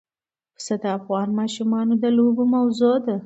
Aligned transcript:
پسه 0.55 0.75
د 0.81 0.85
افغان 0.97 1.29
ماشومانو 1.39 1.93
د 2.03 2.05
لوبو 2.17 2.43
موضوع 2.55 2.95
ده. 3.05 3.15